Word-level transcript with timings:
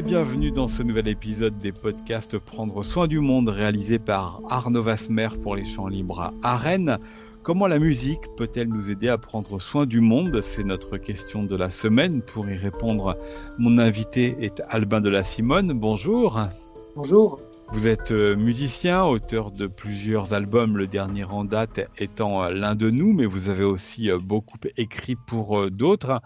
et 0.00 0.02
bienvenue 0.02 0.50
dans 0.50 0.66
ce 0.66 0.82
nouvel 0.82 1.08
épisode 1.08 1.58
des 1.58 1.72
podcasts 1.72 2.38
Prendre 2.38 2.82
soin 2.82 3.06
du 3.06 3.20
monde 3.20 3.50
réalisé 3.50 3.98
par 3.98 4.40
Arnaud 4.48 4.82
Vasmer 4.82 5.28
pour 5.42 5.56
les 5.56 5.66
champs 5.66 5.88
libres 5.88 6.32
à 6.42 6.56
Rennes. 6.56 6.96
Comment 7.42 7.66
la 7.66 7.78
musique 7.78 8.22
peut-elle 8.38 8.68
nous 8.68 8.90
aider 8.90 9.08
à 9.08 9.18
prendre 9.18 9.60
soin 9.60 9.84
du 9.84 10.00
monde? 10.00 10.40
C'est 10.40 10.64
notre 10.64 10.96
question 10.96 11.42
de 11.42 11.54
la 11.54 11.68
semaine. 11.68 12.22
Pour 12.22 12.48
y 12.48 12.56
répondre, 12.56 13.14
mon 13.58 13.76
invité 13.76 14.36
est 14.40 14.62
Albin 14.70 15.02
de 15.02 15.10
la 15.10 15.22
Simone. 15.22 15.74
Bonjour. 15.74 16.40
Bonjour. 16.96 17.36
Vous 17.72 17.86
êtes 17.86 18.10
euh, 18.10 18.34
musicien, 18.34 19.04
auteur 19.04 19.52
de 19.52 19.68
plusieurs 19.68 20.34
albums, 20.34 20.76
le 20.76 20.88
dernier 20.88 21.22
en 21.22 21.44
date 21.44 21.80
étant 21.98 22.42
euh, 22.42 22.50
l'un 22.50 22.74
de 22.74 22.90
nous, 22.90 23.12
mais 23.12 23.26
vous 23.26 23.48
avez 23.48 23.62
aussi 23.62 24.10
euh, 24.10 24.18
beaucoup 24.18 24.58
écrit 24.76 25.14
pour 25.14 25.70
d'autres. 25.70 26.20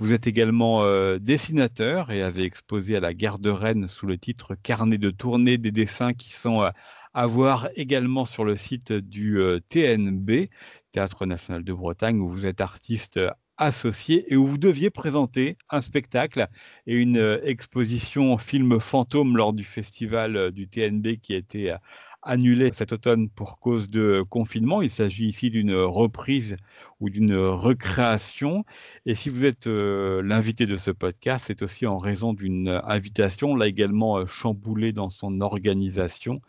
Vous 0.00 0.12
êtes 0.12 0.26
également 0.26 0.82
dessinateur 1.18 2.10
et 2.10 2.22
avez 2.22 2.42
exposé 2.42 2.96
à 2.96 3.00
la 3.00 3.14
Gare 3.14 3.38
de 3.38 3.50
Rennes 3.50 3.86
sous 3.86 4.06
le 4.06 4.18
titre 4.18 4.56
Carnet 4.60 4.98
de 4.98 5.10
tournée 5.10 5.56
des 5.56 5.70
dessins 5.70 6.14
qui 6.14 6.32
sont 6.32 6.68
à 7.14 7.26
voir 7.26 7.68
également 7.76 8.24
sur 8.24 8.44
le 8.44 8.56
site 8.56 8.92
du 8.92 9.40
TNB, 9.68 10.50
Théâtre 10.90 11.26
National 11.26 11.62
de 11.62 11.72
Bretagne, 11.72 12.20
où 12.20 12.28
vous 12.28 12.46
êtes 12.46 12.60
artiste 12.60 13.20
associé 13.58 14.32
et 14.32 14.36
où 14.36 14.46
vous 14.46 14.58
deviez 14.58 14.88
présenter 14.88 15.58
un 15.68 15.80
spectacle 15.80 16.46
et 16.86 16.94
une 16.94 17.18
euh, 17.18 17.40
exposition 17.42 18.38
film 18.38 18.80
fantôme 18.80 19.36
lors 19.36 19.52
du 19.52 19.64
festival 19.64 20.36
euh, 20.36 20.50
du 20.50 20.68
TNB 20.68 21.18
qui 21.20 21.34
a 21.34 21.38
été 21.38 21.72
euh, 21.72 21.76
annulé 22.22 22.70
cet 22.72 22.92
automne 22.92 23.28
pour 23.28 23.58
cause 23.58 23.90
de 23.90 24.22
confinement. 24.28 24.80
Il 24.80 24.90
s'agit 24.90 25.26
ici 25.26 25.50
d'une 25.50 25.74
reprise 25.74 26.56
ou 27.00 27.10
d'une 27.10 27.36
recréation. 27.36 28.64
Et 29.06 29.14
si 29.14 29.28
vous 29.28 29.44
êtes 29.44 29.66
l'invité 29.66 30.66
de 30.66 30.76
ce 30.76 30.90
podcast, 30.90 31.44
c'est 31.46 31.62
aussi 31.62 31.86
en 31.86 31.98
raison 31.98 32.34
d'une 32.34 32.80
invitation, 32.84 33.54
là 33.54 33.68
également 33.68 34.26
chamboulée 34.26 34.92
dans 34.92 35.10
son 35.10 35.40
organisation, 35.40 36.42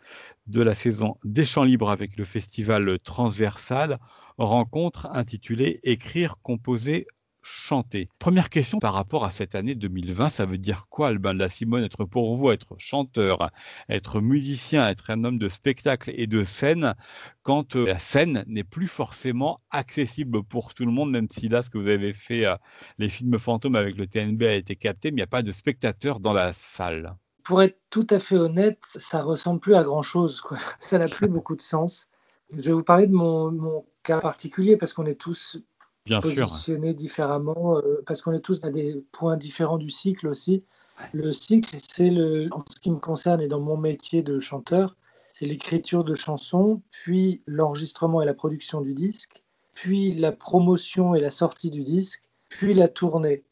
de 0.48 0.60
la 0.60 0.74
saison 0.74 1.16
des 1.22 1.44
champs 1.44 1.64
libres 1.64 1.90
avec 1.90 2.16
le 2.16 2.24
festival 2.24 2.98
transversal 2.98 4.00
rencontre 4.46 5.08
intitulée 5.12 5.80
Écrire, 5.82 6.36
composer, 6.42 7.06
chanter. 7.42 8.08
Première 8.18 8.50
question 8.50 8.78
par 8.78 8.94
rapport 8.94 9.24
à 9.24 9.30
cette 9.30 9.54
année 9.54 9.74
2020, 9.74 10.28
ça 10.28 10.44
veut 10.44 10.58
dire 10.58 10.86
quoi, 10.88 11.08
Albin 11.08 11.34
de 11.34 11.38
la 11.38 11.48
Simone, 11.48 11.84
être 11.84 12.04
pour 12.04 12.34
vous, 12.34 12.50
être 12.50 12.74
chanteur, 12.78 13.50
être 13.88 14.20
musicien, 14.20 14.88
être 14.88 15.10
un 15.10 15.24
homme 15.24 15.38
de 15.38 15.48
spectacle 15.48 16.12
et 16.14 16.26
de 16.26 16.44
scène, 16.44 16.94
quand 17.42 17.76
euh, 17.76 17.86
la 17.86 17.98
scène 17.98 18.44
n'est 18.46 18.64
plus 18.64 18.88
forcément 18.88 19.60
accessible 19.70 20.42
pour 20.42 20.74
tout 20.74 20.84
le 20.84 20.92
monde, 20.92 21.10
même 21.10 21.28
si 21.30 21.48
là, 21.48 21.62
ce 21.62 21.70
que 21.70 21.78
vous 21.78 21.88
avez 21.88 22.12
fait, 22.12 22.46
euh, 22.46 22.56
les 22.98 23.08
films 23.08 23.38
fantômes 23.38 23.76
avec 23.76 23.96
le 23.96 24.06
TNB 24.06 24.42
a 24.42 24.54
été 24.54 24.76
capté, 24.76 25.10
mais 25.10 25.16
il 25.16 25.16
n'y 25.16 25.22
a 25.22 25.26
pas 25.26 25.42
de 25.42 25.52
spectateurs 25.52 26.20
dans 26.20 26.32
la 26.32 26.52
salle. 26.52 27.16
Pour 27.44 27.62
être 27.62 27.78
tout 27.88 28.06
à 28.10 28.18
fait 28.18 28.36
honnête, 28.36 28.78
ça 28.84 29.22
ressemble 29.22 29.60
plus 29.60 29.74
à 29.74 29.82
grand 29.82 30.02
chose. 30.02 30.40
Quoi. 30.40 30.58
Ça 30.78 30.98
n'a 30.98 31.08
plus 31.08 31.28
beaucoup 31.28 31.56
de 31.56 31.62
sens. 31.62 32.09
Je 32.56 32.68
vais 32.68 32.72
vous 32.72 32.82
parler 32.82 33.06
de 33.06 33.12
mon, 33.12 33.84
cas 34.02 34.20
particulier 34.20 34.76
parce 34.76 34.92
qu'on 34.92 35.06
est 35.06 35.20
tous 35.20 35.58
positionnés 36.06 36.94
différemment, 36.94 37.78
euh, 37.78 38.02
parce 38.06 38.22
qu'on 38.22 38.32
est 38.32 38.40
tous 38.40 38.64
à 38.64 38.70
des 38.70 39.04
points 39.12 39.36
différents 39.36 39.78
du 39.78 39.90
cycle 39.90 40.26
aussi. 40.26 40.64
Le 41.12 41.32
cycle, 41.32 41.76
c'est 41.76 42.10
le, 42.10 42.48
en 42.52 42.64
ce 42.68 42.80
qui 42.80 42.90
me 42.90 42.98
concerne 42.98 43.40
et 43.40 43.48
dans 43.48 43.60
mon 43.60 43.76
métier 43.76 44.22
de 44.22 44.40
chanteur, 44.40 44.96
c'est 45.32 45.46
l'écriture 45.46 46.04
de 46.04 46.14
chansons, 46.14 46.82
puis 46.90 47.42
l'enregistrement 47.46 48.22
et 48.22 48.26
la 48.26 48.34
production 48.34 48.80
du 48.80 48.94
disque, 48.94 49.42
puis 49.74 50.14
la 50.14 50.32
promotion 50.32 51.14
et 51.14 51.20
la 51.20 51.30
sortie 51.30 51.70
du 51.70 51.84
disque, 51.84 52.22
puis 52.48 52.74
la 52.74 52.88
tournée. 52.88 53.44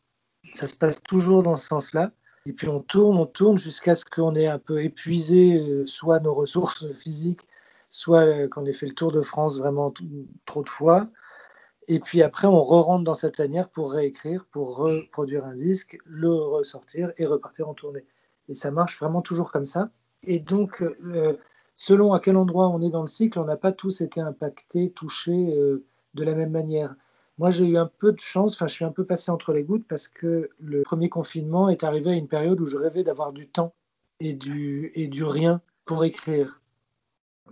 Ça 0.54 0.66
se 0.66 0.74
passe 0.74 1.02
toujours 1.02 1.42
dans 1.42 1.56
ce 1.56 1.66
sens-là. 1.66 2.12
Et 2.46 2.52
puis 2.52 2.68
on 2.68 2.80
tourne, 2.80 3.18
on 3.18 3.26
tourne 3.26 3.58
jusqu'à 3.58 3.94
ce 3.94 4.04
qu'on 4.04 4.34
ait 4.34 4.46
un 4.46 4.58
peu 4.58 4.82
épuisé 4.82 5.58
euh, 5.58 5.86
soit 5.86 6.20
nos 6.20 6.34
ressources 6.34 6.90
physiques, 6.94 7.42
soit 7.90 8.24
euh, 8.26 8.48
qu'on 8.48 8.64
ait 8.66 8.72
fait 8.72 8.86
le 8.86 8.94
tour 8.94 9.12
de 9.12 9.22
France 9.22 9.58
vraiment 9.58 9.92
trop 10.44 10.62
de 10.62 10.68
fois. 10.68 11.08
Et 11.88 12.00
puis 12.00 12.22
après, 12.22 12.46
on 12.46 12.62
re-rentre 12.62 13.04
dans 13.04 13.14
cette 13.14 13.36
tanière 13.36 13.68
pour 13.70 13.92
réécrire, 13.92 14.44
pour 14.50 14.76
reproduire 14.76 15.46
un 15.46 15.54
disque, 15.54 15.98
le 16.04 16.30
ressortir 16.30 17.12
et 17.16 17.24
repartir 17.24 17.68
en 17.68 17.74
tournée. 17.74 18.04
Et 18.48 18.54
ça 18.54 18.70
marche 18.70 18.98
vraiment 19.00 19.22
toujours 19.22 19.50
comme 19.50 19.66
ça. 19.66 19.90
Et 20.22 20.38
donc, 20.38 20.82
euh, 20.82 21.38
selon 21.76 22.12
à 22.12 22.20
quel 22.20 22.36
endroit 22.36 22.68
on 22.68 22.82
est 22.82 22.90
dans 22.90 23.02
le 23.02 23.08
cycle, 23.08 23.38
on 23.38 23.44
n'a 23.44 23.56
pas 23.56 23.72
tous 23.72 24.02
été 24.02 24.20
impactés, 24.20 24.90
touchés 24.90 25.54
euh, 25.56 25.86
de 26.14 26.24
la 26.24 26.34
même 26.34 26.50
manière. 26.50 26.94
Moi, 27.38 27.50
j'ai 27.50 27.66
eu 27.66 27.78
un 27.78 27.86
peu 27.86 28.12
de 28.12 28.20
chance, 28.20 28.56
enfin, 28.56 28.66
je 28.66 28.74
suis 28.74 28.84
un 28.84 28.90
peu 28.92 29.04
passé 29.04 29.30
entre 29.30 29.52
les 29.52 29.62
gouttes 29.62 29.86
parce 29.88 30.08
que 30.08 30.50
le 30.58 30.82
premier 30.82 31.08
confinement 31.08 31.68
est 31.68 31.84
arrivé 31.84 32.10
à 32.10 32.14
une 32.14 32.28
période 32.28 32.60
où 32.60 32.66
je 32.66 32.76
rêvais 32.76 33.04
d'avoir 33.04 33.32
du 33.32 33.48
temps 33.48 33.74
et 34.20 34.34
du, 34.34 34.92
et 34.94 35.06
du 35.06 35.24
rien 35.24 35.62
pour 35.84 36.04
écrire. 36.04 36.60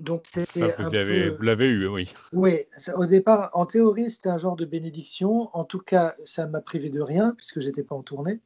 Donc 0.00 0.24
vous, 0.34 1.34
vous 1.36 1.42
l'avez 1.42 1.68
eu, 1.68 1.86
oui. 1.86 2.12
Oui, 2.32 2.60
au 2.94 3.06
départ, 3.06 3.50
en 3.54 3.66
théorie, 3.66 4.10
c'était 4.10 4.28
un 4.28 4.38
genre 4.38 4.56
de 4.56 4.64
bénédiction. 4.64 5.50
En 5.56 5.64
tout 5.64 5.80
cas, 5.80 6.14
ça 6.24 6.46
m'a 6.46 6.60
privé 6.60 6.90
de 6.90 7.00
rien 7.00 7.34
puisque 7.36 7.60
j'étais 7.60 7.82
pas 7.82 7.94
en 7.94 8.02
tournée. 8.02 8.40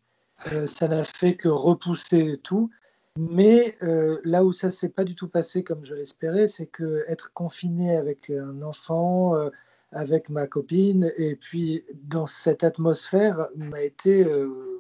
Euh, 0.53 0.67
ça 0.67 0.89
n'a 0.89 1.05
fait 1.05 1.37
que 1.37 1.49
repousser 1.49 2.39
tout. 2.43 2.71
Mais 3.19 3.77
euh, 3.83 4.19
là 4.25 4.45
où 4.45 4.53
ça 4.53 4.71
s'est 4.71 4.89
pas 4.89 5.05
du 5.05 5.15
tout 5.15 5.29
passé 5.29 5.65
comme 5.65 5.85
je 5.85 5.95
l'espérais, 5.95 6.47
c'est 6.47 6.67
que 6.67 7.05
être 7.09 7.33
confiné 7.33 7.97
avec 7.97 8.31
un 8.31 8.63
enfant, 8.63 9.35
euh, 9.35 9.51
avec 9.93 10.29
ma 10.29 10.47
copine, 10.47 11.13
et 11.19 11.35
puis 11.35 11.85
dans 12.05 12.27
cette 12.27 12.63
atmosphère, 12.63 13.49
m'a 13.57 13.83
été 13.83 14.25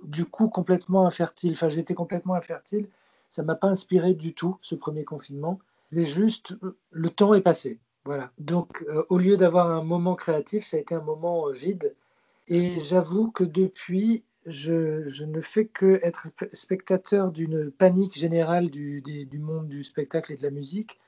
du 0.04 0.24
coup 0.24 0.48
complètement 0.48 1.04
infertile. 1.04 1.52
Enfin, 1.52 1.68
j'étais 1.68 1.94
complètement 1.94 2.34
infertile. 2.34 2.86
Ça 3.28 3.42
m'a 3.42 3.56
pas 3.56 3.66
inspiré 3.66 4.14
du 4.14 4.34
tout 4.34 4.56
ce 4.62 4.76
premier 4.76 5.04
confinement 5.04 5.58
mais 5.92 6.04
juste 6.04 6.56
le 6.90 7.10
temps 7.10 7.34
est 7.34 7.40
passé. 7.40 7.78
Voilà. 8.04 8.32
Donc, 8.38 8.84
euh, 8.88 9.04
au 9.08 9.18
lieu 9.18 9.36
d'avoir 9.36 9.70
un 9.70 9.84
moment 9.84 10.14
créatif, 10.14 10.64
ça 10.64 10.76
a 10.76 10.80
été 10.80 10.94
un 10.94 11.02
moment 11.02 11.48
euh, 11.48 11.52
vide. 11.52 11.94
Et 12.48 12.76
j'avoue 12.76 13.30
que 13.30 13.44
depuis, 13.44 14.24
je, 14.46 15.24
ne 15.24 15.40
fais 15.40 15.66
que 15.66 16.00
être 16.02 16.28
spectateur 16.52 17.30
d'une 17.30 17.70
panique 17.70 18.18
générale 18.18 18.70
du, 18.70 19.28
monde 19.34 19.68
du 19.68 19.84
spectacle 19.84 20.32
et 20.32 20.36
de 20.36 20.42
la 20.42 20.50
musique, 20.50 20.98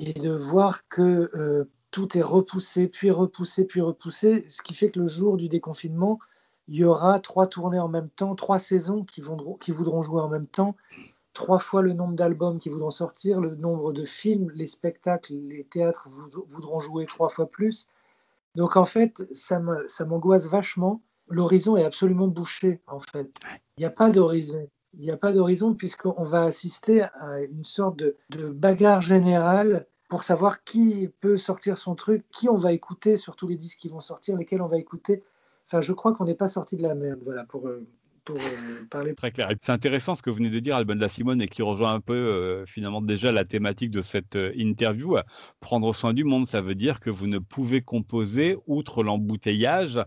et 0.00 0.14
de 0.14 0.30
voir 0.30 0.88
que 0.88 1.30
euh, 1.34 1.64
tout 1.90 2.16
est 2.16 2.22
repoussé, 2.22 2.88
puis 2.88 3.10
repoussé, 3.10 3.66
puis 3.66 3.82
repoussé, 3.82 4.46
ce 4.48 4.62
qui 4.62 4.74
fait 4.74 4.90
que 4.90 5.00
le 5.00 5.08
jour 5.08 5.36
du 5.36 5.48
déconfinement, 5.48 6.18
il 6.66 6.76
y 6.76 6.84
aura 6.84 7.20
trois 7.20 7.46
tournées 7.46 7.78
en 7.78 7.88
même 7.88 8.08
temps, 8.08 8.34
trois 8.34 8.58
saisons 8.58 9.04
qui 9.04 9.20
voudront 9.20 10.02
jouer 10.02 10.22
en 10.22 10.28
même 10.28 10.46
temps, 10.46 10.74
trois 11.32 11.58
fois 11.58 11.82
le 11.82 11.92
nombre 11.92 12.14
d'albums 12.14 12.58
qui 12.58 12.68
voudront 12.68 12.90
sortir, 12.90 13.40
le 13.40 13.54
nombre 13.54 13.92
de 13.92 14.04
films, 14.04 14.50
les 14.54 14.66
spectacles, 14.66 15.34
les 15.34 15.64
théâtres 15.64 16.08
voudront 16.50 16.80
jouer 16.80 17.06
trois 17.06 17.28
fois 17.28 17.46
plus. 17.46 17.88
Donc 18.54 18.76
en 18.76 18.84
fait, 18.84 19.26
ça 19.32 19.58
m'angoisse 19.58 20.46
vachement. 20.46 21.02
L'horizon 21.28 21.76
est 21.76 21.84
absolument 21.84 22.28
bouché, 22.28 22.80
en 22.86 23.00
fait. 23.00 23.30
Il 23.78 23.80
n'y 23.80 23.86
a 23.86 23.90
pas 23.90 24.10
d'horizon. 24.10 24.68
Il 24.94 25.00
n'y 25.00 25.10
a 25.10 25.16
pas 25.16 25.32
d'horizon 25.32 25.74
puisqu'on 25.74 26.22
va 26.22 26.42
assister 26.42 27.02
à 27.02 27.40
une 27.40 27.64
sorte 27.64 27.96
de, 27.96 28.16
de, 28.28 28.48
bagarre 28.48 29.00
générale 29.00 29.86
pour 30.10 30.22
savoir 30.22 30.64
qui 30.64 31.08
peut 31.20 31.38
sortir 31.38 31.78
son 31.78 31.94
truc, 31.94 32.26
qui 32.30 32.50
on 32.50 32.58
va 32.58 32.74
écouter 32.74 33.16
sur 33.16 33.34
tous 33.34 33.46
les 33.46 33.56
disques 33.56 33.78
qui 33.78 33.88
vont 33.88 34.00
sortir, 34.00 34.36
lesquels 34.36 34.60
on 34.60 34.66
va 34.66 34.76
écouter. 34.76 35.22
Enfin, 35.66 35.80
je 35.80 35.94
crois 35.94 36.12
qu'on 36.12 36.24
n'est 36.24 36.34
pas 36.34 36.48
sorti 36.48 36.76
de 36.76 36.82
la 36.82 36.94
merde, 36.94 37.20
voilà, 37.24 37.44
pour, 37.44 37.66
euh, 37.68 37.86
pour 38.24 38.36
euh, 38.36 38.84
parler. 38.90 39.14
Très 39.14 39.30
clair. 39.30 39.50
C'est 39.62 39.72
intéressant 39.72 40.14
ce 40.14 40.22
que 40.22 40.30
vous 40.30 40.36
venez 40.36 40.50
de 40.50 40.60
dire, 40.60 40.76
Alban 40.76 40.94
de 40.94 41.00
la 41.00 41.08
Simone, 41.08 41.42
et 41.42 41.48
qui 41.48 41.62
rejoint 41.62 41.94
un 41.94 42.00
peu 42.00 42.14
euh, 42.14 42.66
finalement 42.66 43.00
déjà 43.00 43.32
la 43.32 43.44
thématique 43.44 43.90
de 43.90 44.02
cette 44.02 44.36
euh, 44.36 44.52
interview. 44.56 45.16
Prendre 45.60 45.94
soin 45.94 46.12
du 46.14 46.24
monde, 46.24 46.46
ça 46.46 46.60
veut 46.60 46.74
dire 46.74 47.00
que 47.00 47.10
vous 47.10 47.26
ne 47.26 47.38
pouvez 47.38 47.82
composer, 47.82 48.56
outre 48.66 49.02
l'embouteillage, 49.02 50.00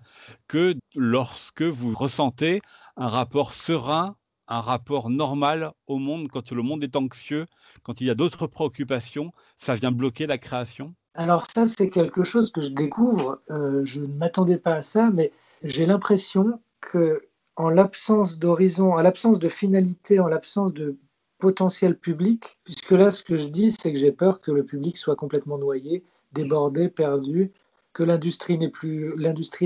que 0.47 0.75
lorsque 0.95 1.63
vous 1.63 1.93
ressentez 1.93 2.61
un 2.97 3.09
rapport 3.09 3.53
serein 3.53 4.15
un 4.47 4.61
rapport 4.61 5.09
normal 5.09 5.71
au 5.87 5.97
monde 5.97 6.27
quand 6.27 6.51
le 6.51 6.61
monde 6.61 6.83
est 6.83 6.95
anxieux, 6.95 7.47
quand 7.81 7.99
il 7.99 8.05
y 8.05 8.11
a 8.11 8.13
d'autres 8.13 8.45
préoccupations, 8.45 9.31
ça 9.57 9.73
vient 9.73 9.91
bloquer 9.91 10.27
la 10.27 10.37
création? 10.37 10.93
Alors 11.15 11.47
ça, 11.49 11.65
c'est 11.65 11.89
quelque 11.89 12.23
chose 12.23 12.51
que 12.51 12.61
je 12.61 12.69
découvre. 12.69 13.41
je 13.49 13.99
ne 14.01 14.05
m'attendais 14.05 14.57
pas 14.57 14.75
à 14.75 14.81
ça, 14.83 15.09
mais 15.09 15.31
j'ai 15.63 15.87
l'impression 15.87 16.61
que 16.79 17.23
en 17.55 17.69
l'absence 17.69 18.37
d'horizon, 18.37 18.93
en 18.93 19.01
l'absence 19.01 19.39
de 19.39 19.47
finalité, 19.47 20.19
en 20.19 20.27
l'absence 20.27 20.73
de 20.73 20.97
potentiel 21.37 21.97
public, 21.97 22.57
puisque 22.63 22.91
là, 22.91 23.11
ce 23.11 23.23
que 23.23 23.37
je 23.37 23.47
dis, 23.47 23.71
c'est 23.71 23.91
que 23.91 23.99
j'ai 23.99 24.11
peur 24.11 24.41
que 24.41 24.51
le 24.51 24.63
public 24.63 24.97
soit 24.97 25.15
complètement 25.15 25.57
noyé, 25.57 26.03
débordé, 26.33 26.89
perdu, 26.89 27.51
que 27.93 28.03
l'industrie 28.03 28.57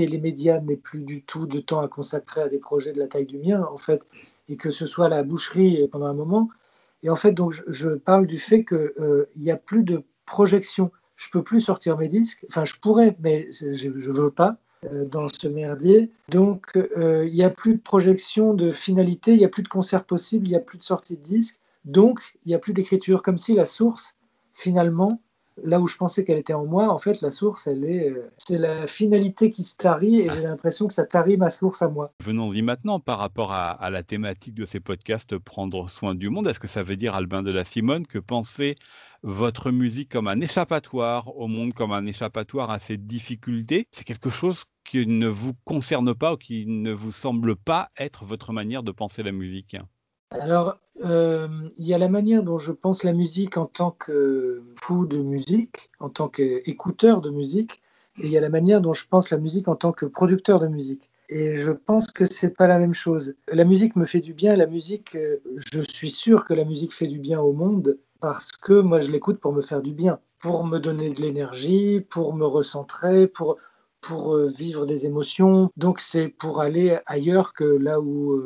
et 0.02 0.06
les 0.06 0.18
médias 0.18 0.60
n'aient 0.60 0.76
plus 0.76 1.02
du 1.02 1.22
tout 1.24 1.46
de 1.46 1.58
temps 1.58 1.80
à 1.80 1.88
consacrer 1.88 2.42
à 2.42 2.48
des 2.48 2.58
projets 2.58 2.92
de 2.92 3.00
la 3.00 3.08
taille 3.08 3.26
du 3.26 3.38
mien, 3.38 3.66
en 3.72 3.78
fait, 3.78 4.02
et 4.48 4.56
que 4.56 4.70
ce 4.70 4.86
soit 4.86 5.08
la 5.08 5.24
boucherie 5.24 5.88
pendant 5.88 6.06
un 6.06 6.14
moment. 6.14 6.48
Et 7.02 7.10
en 7.10 7.16
fait, 7.16 7.32
donc, 7.32 7.60
je, 7.66 7.88
parle 7.88 8.26
du 8.26 8.38
fait 8.38 8.64
qu'il 8.64 8.76
euh, 8.76 9.28
n'y 9.36 9.50
a 9.50 9.56
plus 9.56 9.82
de 9.82 10.04
projection. 10.26 10.92
Je 11.16 11.28
peux 11.30 11.42
plus 11.42 11.60
sortir 11.60 11.96
mes 11.98 12.08
disques. 12.08 12.46
Enfin, 12.48 12.64
je 12.64 12.74
pourrais, 12.80 13.16
mais 13.20 13.50
je 13.52 13.88
ne 13.88 14.12
veux 14.12 14.30
pas 14.30 14.58
dans 14.82 15.28
ce 15.28 15.46
merdier. 15.46 16.10
Donc, 16.28 16.76
euh, 16.76 17.26
il 17.26 17.34
n'y 17.34 17.44
a 17.44 17.50
plus 17.50 17.74
de 17.74 17.80
projection 17.80 18.54
de 18.54 18.72
finalité, 18.72 19.32
il 19.32 19.38
n'y 19.38 19.44
a 19.44 19.48
plus 19.48 19.62
de 19.62 19.68
concert 19.68 20.04
possible, 20.04 20.46
il 20.46 20.50
n'y 20.50 20.56
a 20.56 20.60
plus 20.60 20.78
de 20.78 20.84
sortie 20.84 21.16
de 21.16 21.22
disque. 21.22 21.60
Donc, 21.84 22.20
il 22.44 22.48
n'y 22.48 22.54
a 22.54 22.58
plus 22.58 22.72
d'écriture, 22.72 23.22
comme 23.22 23.38
si 23.38 23.54
la 23.54 23.64
source, 23.64 24.16
finalement, 24.54 25.20
là 25.62 25.80
où 25.80 25.86
je 25.86 25.96
pensais 25.96 26.24
qu'elle 26.24 26.38
était 26.38 26.54
en 26.54 26.66
moi, 26.66 26.88
en 26.88 26.98
fait, 26.98 27.20
la 27.20 27.30
source, 27.30 27.66
elle 27.66 27.84
est, 27.84 28.10
euh, 28.10 28.30
c'est 28.38 28.58
la 28.58 28.86
finalité 28.86 29.50
qui 29.50 29.64
se 29.64 29.76
tarit 29.76 30.20
et 30.20 30.30
j'ai 30.30 30.42
l'impression 30.42 30.86
que 30.86 30.94
ça 30.94 31.04
tarit 31.04 31.36
ma 31.36 31.50
source 31.50 31.82
à 31.82 31.88
moi. 31.88 32.12
Venons-y 32.22 32.62
maintenant 32.62 33.00
par 33.00 33.18
rapport 33.18 33.52
à, 33.52 33.90
la 33.90 34.02
thématique 34.02 34.54
de 34.54 34.66
ces 34.66 34.80
podcasts, 34.80 35.36
prendre 35.38 35.88
soin 35.88 36.14
du 36.14 36.30
monde. 36.30 36.46
Est-ce 36.46 36.60
que 36.60 36.68
ça 36.68 36.82
veut 36.82 36.96
dire, 36.96 37.14
Albin 37.14 37.42
de 37.42 37.50
la 37.50 37.64
Simone, 37.64 38.06
que 38.06 38.18
penser 38.18 38.76
votre 39.22 39.70
musique 39.70 40.10
comme 40.10 40.28
un 40.28 40.40
échappatoire 40.40 41.36
au 41.36 41.46
monde, 41.46 41.74
comme 41.74 41.92
un 41.92 42.06
échappatoire 42.06 42.70
à 42.70 42.78
ses 42.78 42.96
difficultés, 42.96 43.86
c'est 43.92 44.04
quelque 44.04 44.30
chose 44.30 44.64
qui 44.84 45.06
ne 45.06 45.28
vous 45.28 45.52
concerne 45.64 46.14
pas 46.14 46.34
ou 46.34 46.36
qui 46.36 46.66
ne 46.66 46.92
vous 46.92 47.12
semble 47.12 47.56
pas 47.56 47.90
être 47.98 48.24
votre 48.24 48.52
manière 48.52 48.82
de 48.82 48.92
penser 48.92 49.22
la 49.22 49.32
musique 49.32 49.76
alors, 50.30 50.78
euh, 51.04 51.48
il 51.78 51.86
y 51.86 51.94
a 51.94 51.98
la 51.98 52.08
manière 52.08 52.42
dont 52.42 52.58
je 52.58 52.72
pense 52.72 53.04
la 53.04 53.12
musique 53.12 53.56
en 53.56 53.66
tant 53.66 53.90
que 53.90 54.62
fou 54.80 55.06
de 55.06 55.18
musique, 55.18 55.90
en 55.98 56.08
tant 56.08 56.28
qu'écouteur 56.28 57.20
de 57.20 57.30
musique, 57.30 57.82
et 58.18 58.26
il 58.26 58.30
y 58.30 58.38
a 58.38 58.40
la 58.40 58.48
manière 58.48 58.80
dont 58.80 58.92
je 58.92 59.06
pense 59.08 59.30
la 59.30 59.38
musique 59.38 59.68
en 59.68 59.76
tant 59.76 59.92
que 59.92 60.06
producteur 60.06 60.60
de 60.60 60.68
musique. 60.68 61.10
Et 61.28 61.56
je 61.56 61.70
pense 61.70 62.08
que 62.08 62.26
c'est 62.26 62.56
pas 62.56 62.66
la 62.66 62.78
même 62.78 62.94
chose. 62.94 63.34
La 63.48 63.64
musique 63.64 63.96
me 63.96 64.04
fait 64.04 64.20
du 64.20 64.34
bien. 64.34 64.56
La 64.56 64.66
musique, 64.66 65.14
euh, 65.14 65.38
je 65.72 65.80
suis 65.82 66.10
sûr 66.10 66.44
que 66.44 66.54
la 66.54 66.64
musique 66.64 66.92
fait 66.92 67.06
du 67.06 67.18
bien 67.18 67.40
au 67.40 67.52
monde 67.52 67.98
parce 68.20 68.52
que 68.52 68.80
moi 68.80 69.00
je 69.00 69.10
l'écoute 69.10 69.40
pour 69.40 69.52
me 69.52 69.62
faire 69.62 69.80
du 69.80 69.92
bien, 69.92 70.18
pour 70.40 70.64
me 70.64 70.78
donner 70.78 71.10
de 71.10 71.22
l'énergie, 71.22 72.00
pour 72.00 72.34
me 72.34 72.44
recentrer, 72.44 73.26
pour 73.28 73.56
pour 74.00 74.34
euh, 74.34 74.48
vivre 74.48 74.86
des 74.86 75.06
émotions. 75.06 75.70
Donc 75.76 76.00
c'est 76.00 76.28
pour 76.28 76.60
aller 76.60 76.98
ailleurs 77.06 77.52
que 77.52 77.64
là 77.64 78.00
où 78.00 78.40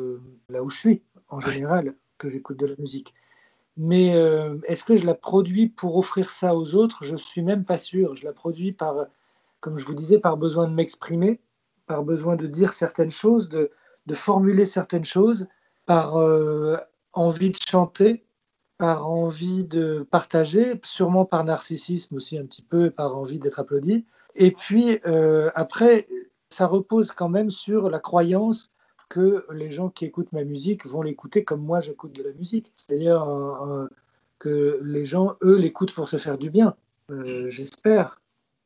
là 0.49 0.63
où 0.63 0.69
je 0.69 0.77
suis 0.77 1.01
en 1.29 1.39
général 1.39 1.95
que 2.17 2.29
j'écoute 2.29 2.57
de 2.57 2.67
la 2.67 2.75
musique. 2.77 3.13
Mais 3.77 4.15
euh, 4.15 4.57
est-ce 4.67 4.83
que 4.83 4.97
je 4.97 5.05
la 5.05 5.15
produis 5.15 5.67
pour 5.67 5.97
offrir 5.97 6.31
ça 6.31 6.55
aux 6.55 6.75
autres? 6.75 7.03
Je 7.03 7.15
suis 7.17 7.41
même 7.41 7.65
pas 7.65 7.77
sûr. 7.77 8.15
Je 8.15 8.23
la 8.23 8.31
produis 8.31 8.71
par, 8.71 9.07
comme 9.59 9.77
je 9.77 9.85
vous 9.85 9.93
disais, 9.93 10.19
par 10.19 10.37
besoin 10.37 10.67
de 10.67 10.73
m'exprimer, 10.73 11.41
par 11.85 12.03
besoin 12.03 12.35
de 12.35 12.47
dire 12.47 12.71
certaines 12.71 13.09
choses, 13.09 13.49
de, 13.49 13.71
de 14.05 14.13
formuler 14.13 14.65
certaines 14.65 15.05
choses, 15.05 15.47
par 15.85 16.15
euh, 16.15 16.77
envie 17.11 17.51
de 17.51 17.57
chanter, 17.67 18.25
par 18.77 19.09
envie 19.09 19.65
de 19.65 20.07
partager, 20.09 20.79
sûrement 20.83 21.25
par 21.25 21.43
narcissisme 21.43 22.15
aussi 22.15 22.37
un 22.37 22.45
petit 22.45 22.61
peu, 22.61 22.91
par 22.91 23.17
envie 23.17 23.39
d'être 23.39 23.59
applaudi. 23.59 24.05
Et 24.35 24.51
puis 24.51 24.99
euh, 25.05 25.49
après, 25.55 26.07
ça 26.49 26.67
repose 26.67 27.11
quand 27.11 27.29
même 27.29 27.49
sur 27.49 27.89
la 27.89 27.99
croyance 27.99 28.71
que 29.09 29.45
les 29.51 29.71
gens 29.71 29.89
qui 29.89 30.05
écoutent 30.05 30.31
ma 30.33 30.43
musique 30.43 30.85
vont 30.85 31.01
l'écouter 31.01 31.43
comme 31.43 31.61
moi 31.61 31.79
j'écoute 31.79 32.13
de 32.13 32.23
la 32.23 32.33
musique. 32.33 32.71
C'est-à-dire 32.75 33.23
euh, 33.23 33.83
euh, 33.83 33.87
que 34.39 34.79
les 34.83 35.05
gens, 35.05 35.35
eux, 35.43 35.57
l'écoutent 35.57 35.93
pour 35.93 36.09
se 36.09 36.17
faire 36.17 36.37
du 36.37 36.49
bien, 36.49 36.75
j'espère. 37.47 38.21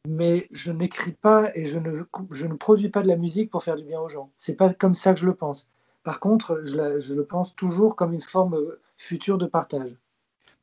Mais 0.07 0.47
je 0.51 0.71
n'écris 0.71 1.11
pas 1.11 1.51
et 1.55 1.65
je 1.65 1.77
ne, 1.77 2.03
je 2.31 2.47
ne 2.47 2.53
produis 2.53 2.87
pas 2.87 3.03
de 3.03 3.07
la 3.09 3.17
musique 3.17 3.51
pour 3.51 3.63
faire 3.63 3.75
du 3.75 3.83
bien 3.83 3.99
aux 3.99 4.07
gens. 4.07 4.31
C'est 4.37 4.55
pas 4.55 4.73
comme 4.73 4.95
ça 4.95 5.13
que 5.13 5.19
je 5.19 5.25
le 5.25 5.35
pense. 5.35 5.69
Par 6.03 6.21
contre, 6.21 6.61
je, 6.63 6.99
je 6.99 7.13
le 7.13 7.25
pense 7.25 7.53
toujours 7.53 7.97
comme 7.97 8.13
une 8.13 8.21
forme 8.21 8.57
future 8.97 9.37
de 9.37 9.45
partage. 9.45 9.91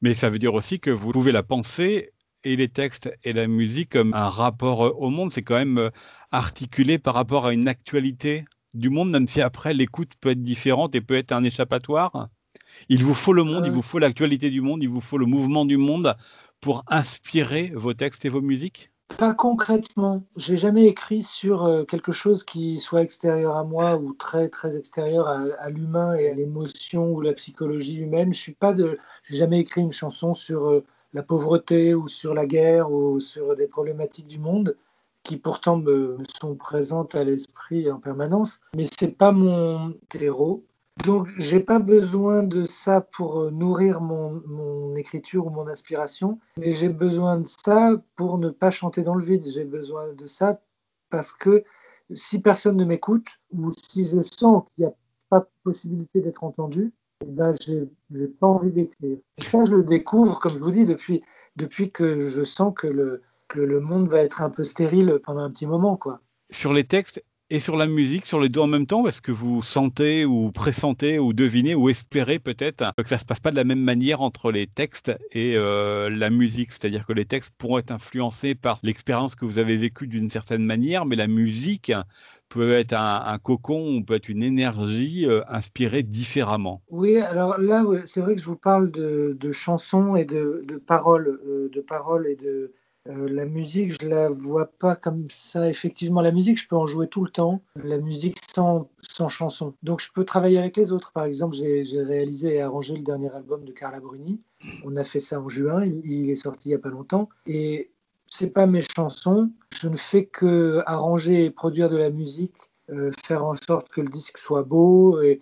Mais 0.00 0.14
ça 0.14 0.30
veut 0.30 0.38
dire 0.38 0.54
aussi 0.54 0.80
que 0.80 0.90
vous 0.90 1.12
pouvez 1.12 1.32
la 1.32 1.42
penser 1.42 2.12
et 2.46 2.54
les 2.54 2.68
textes 2.68 3.12
et 3.24 3.32
la 3.32 3.48
musique 3.48 3.90
comme 3.90 4.14
un 4.14 4.28
rapport 4.28 5.00
au 5.00 5.10
monde. 5.10 5.32
C'est 5.32 5.42
quand 5.42 5.56
même 5.56 5.90
articulé 6.30 6.96
par 6.96 7.14
rapport 7.14 7.44
à 7.44 7.52
une 7.52 7.66
actualité 7.66 8.44
du 8.72 8.88
monde, 8.88 9.10
même 9.10 9.26
si 9.26 9.42
après 9.42 9.74
l'écoute 9.74 10.12
peut 10.20 10.30
être 10.30 10.42
différente 10.42 10.94
et 10.94 11.00
peut 11.00 11.16
être 11.16 11.32
un 11.32 11.42
échappatoire 11.42 12.28
Il 12.88 13.02
vous 13.02 13.14
faut 13.14 13.32
le 13.32 13.42
monde, 13.42 13.66
il 13.66 13.70
euh. 13.70 13.74
vous 13.74 13.82
faut 13.82 13.98
l'actualité 13.98 14.50
du 14.50 14.60
monde, 14.60 14.82
il 14.82 14.88
vous 14.88 15.00
faut 15.00 15.18
le 15.18 15.26
mouvement 15.26 15.64
du 15.64 15.76
monde 15.76 16.14
pour 16.60 16.84
inspirer 16.86 17.72
vos 17.74 17.94
textes 17.94 18.24
et 18.24 18.28
vos 18.28 18.40
musiques? 18.40 18.92
Pas 19.18 19.34
concrètement. 19.34 20.24
J'ai 20.36 20.56
jamais 20.56 20.86
écrit 20.86 21.22
sur 21.22 21.64
euh, 21.64 21.84
quelque 21.84 22.12
chose 22.12 22.44
qui 22.44 22.78
soit 22.78 23.02
extérieur 23.02 23.56
à 23.56 23.64
moi 23.64 23.96
ou 23.96 24.12
très 24.12 24.48
très 24.48 24.76
extérieur 24.76 25.26
à, 25.28 25.70
l'humain 25.70 26.14
et 26.14 26.28
à 26.28 26.34
l'émotion 26.34 27.12
ou 27.12 27.20
la 27.20 27.32
psychologie 27.32 27.96
humaine. 27.96 28.34
Je 28.34 28.38
suis 28.38 28.54
pas 28.54 28.72
de. 28.72 28.98
J'ai 29.24 29.36
jamais 29.36 29.60
écrit 29.60 29.80
une 29.80 29.92
chanson 29.92 30.34
sur 30.34 30.66
euh, 30.66 30.84
la 31.16 31.22
pauvreté 31.22 31.94
ou 31.94 32.08
sur 32.08 32.34
la 32.34 32.44
guerre 32.44 32.92
ou 32.92 33.20
sur 33.20 33.56
des 33.56 33.66
problématiques 33.66 34.28
du 34.28 34.38
monde 34.38 34.76
qui 35.22 35.38
pourtant 35.38 35.78
me 35.78 36.18
sont 36.40 36.54
présentes 36.54 37.14
à 37.14 37.24
l'esprit 37.24 37.90
en 37.90 37.98
permanence, 37.98 38.60
mais 38.76 38.84
c'est 38.98 39.16
pas 39.16 39.32
mon 39.32 39.94
terreau. 40.10 40.66
Donc 41.04 41.28
j'ai 41.38 41.60
pas 41.60 41.78
besoin 41.78 42.42
de 42.42 42.66
ça 42.66 43.00
pour 43.00 43.40
euh, 43.40 43.50
nourrir 43.50 44.02
mon, 44.02 44.42
mon 44.46 44.94
écriture 44.94 45.46
ou 45.46 45.50
mon 45.50 45.66
inspiration, 45.68 46.38
mais 46.58 46.72
j'ai 46.72 46.90
besoin 46.90 47.38
de 47.38 47.48
ça 47.48 47.92
pour 48.14 48.36
ne 48.36 48.50
pas 48.50 48.70
chanter 48.70 49.00
dans 49.02 49.14
le 49.14 49.24
vide. 49.24 49.46
J'ai 49.50 49.64
besoin 49.64 50.12
de 50.12 50.26
ça 50.26 50.60
parce 51.08 51.32
que 51.32 51.64
si 52.14 52.42
personne 52.42 52.76
ne 52.76 52.84
m'écoute 52.84 53.26
ou 53.52 53.72
si 53.72 54.04
je 54.04 54.22
sens 54.22 54.64
qu'il 54.74 54.84
n'y 54.84 54.90
a 54.90 54.94
pas 55.30 55.46
possibilité 55.64 56.20
d'être 56.20 56.44
entendu, 56.44 56.92
ben 57.24 57.54
j'ai 57.62 58.26
pas 58.26 58.46
envie 58.46 58.72
d'écrire. 58.72 59.18
Ça 59.38 59.64
je 59.64 59.74
le 59.74 59.84
découvre, 59.84 60.38
comme 60.38 60.54
je 60.54 60.58
vous 60.58 60.70
dis, 60.70 60.86
depuis, 60.86 61.22
depuis 61.56 61.88
que 61.88 62.22
je 62.22 62.44
sens 62.44 62.74
que 62.76 62.86
le, 62.86 63.22
que 63.48 63.60
le 63.60 63.80
monde 63.80 64.08
va 64.08 64.22
être 64.22 64.42
un 64.42 64.50
peu 64.50 64.64
stérile 64.64 65.20
pendant 65.24 65.40
un 65.40 65.50
petit 65.50 65.66
moment, 65.66 65.96
quoi. 65.96 66.20
Sur 66.50 66.72
les 66.72 66.84
textes 66.84 67.24
et 67.48 67.60
sur 67.60 67.76
la 67.76 67.86
musique, 67.86 68.26
sur 68.26 68.40
les 68.40 68.48
deux 68.48 68.60
en 68.60 68.66
même 68.66 68.86
temps, 68.86 69.06
est-ce 69.06 69.22
que 69.22 69.30
vous 69.30 69.62
sentez 69.62 70.24
ou 70.24 70.50
pressentez 70.50 71.18
ou 71.18 71.32
devinez 71.32 71.76
ou 71.76 71.88
espérez 71.88 72.40
peut-être 72.40 72.92
que 72.96 73.08
ça 73.08 73.18
se 73.18 73.24
passe 73.24 73.38
pas 73.38 73.52
de 73.52 73.56
la 73.56 73.64
même 73.64 73.80
manière 73.80 74.20
entre 74.20 74.50
les 74.50 74.66
textes 74.66 75.16
et 75.30 75.52
euh, 75.56 76.10
la 76.10 76.30
musique? 76.30 76.72
C'est-à-dire 76.72 77.06
que 77.06 77.12
les 77.12 77.24
textes 77.24 77.52
pourront 77.56 77.78
être 77.78 77.92
influencés 77.92 78.56
par 78.56 78.80
l'expérience 78.82 79.36
que 79.36 79.44
vous 79.44 79.58
avez 79.58 79.76
vécue 79.76 80.08
d'une 80.08 80.28
certaine 80.28 80.64
manière, 80.64 81.06
mais 81.06 81.14
la 81.14 81.28
musique 81.28 81.92
peut 82.48 82.72
être 82.72 82.94
un, 82.94 83.38
cocon 83.38 83.96
ou 83.96 84.02
peut 84.02 84.14
être 84.14 84.28
une 84.28 84.42
énergie 84.42 85.26
euh, 85.26 85.42
inspirée 85.48 86.02
différemment. 86.02 86.82
Oui, 86.90 87.18
alors 87.18 87.58
là, 87.58 87.84
c'est 88.06 88.20
vrai 88.20 88.34
que 88.34 88.40
je 88.40 88.46
vous 88.46 88.56
parle 88.56 88.90
de, 88.90 89.52
chansons 89.52 90.16
et 90.16 90.24
de, 90.24 90.64
paroles, 90.86 91.40
euh, 91.46 91.68
de 91.72 91.80
paroles 91.80 92.26
et 92.26 92.36
de 92.36 92.72
euh, 93.08 93.28
la 93.28 93.44
musique, 93.44 94.00
je 94.00 94.08
la 94.08 94.28
vois 94.28 94.66
pas 94.78 94.96
comme 94.96 95.26
ça. 95.30 95.68
Effectivement, 95.68 96.20
la 96.20 96.32
musique, 96.32 96.60
je 96.60 96.68
peux 96.68 96.76
en 96.76 96.86
jouer 96.86 97.08
tout 97.08 97.24
le 97.24 97.30
temps. 97.30 97.62
La 97.76 97.98
musique 97.98 98.38
sans, 98.54 98.88
sans 99.00 99.28
chanson. 99.28 99.74
Donc, 99.82 100.00
je 100.00 100.10
peux 100.12 100.24
travailler 100.24 100.58
avec 100.58 100.76
les 100.76 100.92
autres. 100.92 101.12
Par 101.12 101.24
exemple, 101.24 101.54
j'ai 101.54 102.02
réalisé 102.02 102.54
et 102.54 102.62
arrangé 102.62 102.96
le 102.96 103.02
dernier 103.02 103.32
album 103.34 103.64
de 103.64 103.72
Carla 103.72 104.00
Bruni. 104.00 104.40
On 104.84 104.96
a 104.96 105.04
fait 105.04 105.20
ça 105.20 105.40
en 105.40 105.48
juin. 105.48 105.84
Il, 105.84 106.30
est 106.30 106.36
sorti 106.36 106.70
il 106.70 106.72
y 106.72 106.74
a 106.74 106.78
pas 106.78 106.88
longtemps. 106.88 107.28
Et 107.46 107.90
c'est 108.26 108.50
pas 108.50 108.66
mes 108.66 108.82
chansons. 108.96 109.50
Je 109.74 109.88
ne 109.88 109.96
fais 109.96 110.26
que 110.26 110.82
arranger 110.86 111.44
et 111.44 111.50
produire 111.50 111.90
de 111.90 111.96
la 111.96 112.10
musique, 112.10 112.70
euh, 112.90 113.10
faire 113.24 113.44
en 113.44 113.54
sorte 113.54 113.88
que 113.88 114.00
le 114.00 114.08
disque 114.08 114.38
soit 114.38 114.62
beau 114.62 115.20
et, 115.20 115.40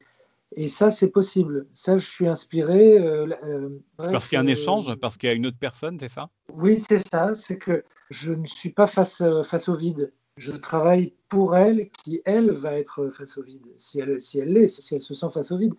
et 0.56 0.68
ça, 0.68 0.90
c'est 0.90 1.10
possible. 1.10 1.66
Ça, 1.74 1.98
je 1.98 2.08
suis 2.08 2.28
inspiré. 2.28 2.98
Euh, 2.98 3.26
euh, 3.44 3.68
parce 3.96 4.28
qu'il 4.28 4.36
y 4.36 4.38
a 4.38 4.42
un 4.42 4.46
échange, 4.46 4.94
parce 4.96 5.16
qu'il 5.16 5.28
y 5.28 5.32
a 5.32 5.34
une 5.34 5.46
autre 5.46 5.58
personne, 5.58 5.98
c'est 5.98 6.08
ça? 6.08 6.30
Oui, 6.52 6.80
c'est 6.80 7.06
ça. 7.08 7.34
C'est 7.34 7.58
que 7.58 7.84
je 8.10 8.32
ne 8.32 8.46
suis 8.46 8.70
pas 8.70 8.86
face, 8.86 9.20
euh, 9.20 9.42
face 9.42 9.68
au 9.68 9.76
vide. 9.76 10.12
Je 10.36 10.52
travaille 10.52 11.12
pour 11.28 11.56
elle, 11.56 11.90
qui, 11.90 12.22
elle, 12.24 12.52
va 12.52 12.74
être 12.74 13.08
face 13.08 13.38
au 13.38 13.42
vide, 13.42 13.66
si 13.78 14.00
elle 14.00 14.20
si 14.20 14.40
elle 14.40 14.52
l'est, 14.52 14.68
si 14.68 14.94
elle 14.94 15.00
se 15.00 15.14
sent 15.14 15.28
face 15.32 15.52
au 15.52 15.58
vide. 15.58 15.74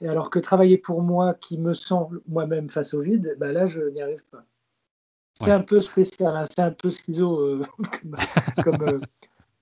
Et 0.00 0.08
alors 0.08 0.30
que 0.30 0.38
travailler 0.38 0.78
pour 0.78 1.02
moi, 1.02 1.34
qui 1.34 1.58
me 1.58 1.74
sent 1.74 1.94
moi-même 2.28 2.68
face 2.68 2.94
au 2.94 3.00
vide, 3.00 3.36
bah 3.38 3.52
là, 3.52 3.66
je 3.66 3.82
n'y 3.82 4.02
arrive 4.02 4.24
pas. 4.30 4.44
C'est 5.40 5.50
un 5.50 5.60
peu 5.60 5.80
spécial, 5.80 6.34
hein. 6.34 6.44
c'est 6.46 6.62
un 6.62 6.70
peu 6.70 6.90
schizo 6.90 7.62
comme, 8.64 9.00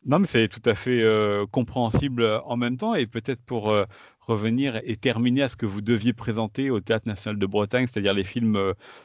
non, 0.07 0.19
mais 0.19 0.27
c'est 0.27 0.49
tout 0.49 0.63
à 0.69 0.75
fait 0.75 1.03
euh, 1.03 1.47
compréhensible 1.47 2.23
euh, 2.23 2.41
en 2.43 2.57
même 2.57 2.77
temps. 2.77 2.95
Et 2.95 3.07
peut-être 3.07 3.41
pour 3.41 3.71
euh, 3.71 3.85
revenir 4.21 4.79
et 4.85 4.97
terminer 4.97 5.43
à 5.43 5.49
ce 5.49 5.57
que 5.57 5.65
vous 5.65 5.81
deviez 5.81 6.13
présenter 6.13 6.69
au 6.71 6.81
Théâtre 6.81 7.09
national 7.09 7.39
de 7.39 7.47
Bretagne, 7.47 7.87
c'est-à-dire 7.91 8.13
les 8.13 8.25
films 8.25 8.59